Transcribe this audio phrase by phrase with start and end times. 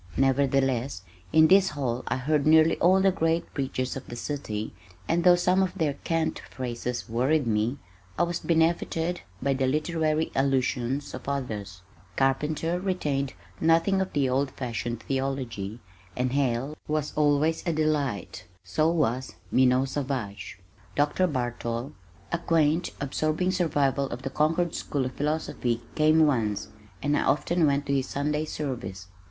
[0.17, 4.73] Nevertheless in this hall I heard nearly all the great preachers of the city,
[5.07, 7.77] and though some of their cant phrases worried me,
[8.17, 11.83] I was benefited by the literary allusions of others.
[12.15, 15.79] Carpenter retained nothing of the old fashioned theology,
[16.17, 20.57] and Hale was always a delight so was Minot Savage.
[20.95, 21.27] Dr.
[21.27, 21.91] Bartol,
[22.31, 26.69] a quaint absorbing survival of the Concord School of Philosophy, came once,
[27.03, 29.05] and I often went to his Sunday service.